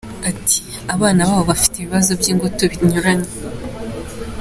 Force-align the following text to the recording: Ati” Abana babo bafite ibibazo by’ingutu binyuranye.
Ati” 0.29 0.57
Abana 0.93 1.21
babo 1.27 1.43
bafite 1.51 1.73
ibibazo 1.77 2.11
by’ingutu 2.19 2.63
binyuranye. 2.71 3.29